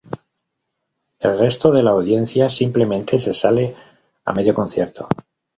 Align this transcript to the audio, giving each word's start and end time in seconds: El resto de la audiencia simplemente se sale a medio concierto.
El 1.19 1.37
resto 1.37 1.71
de 1.71 1.83
la 1.83 1.91
audiencia 1.91 2.49
simplemente 2.49 3.19
se 3.19 3.35
sale 3.35 3.75
a 4.25 4.33
medio 4.33 4.55
concierto. 4.55 5.07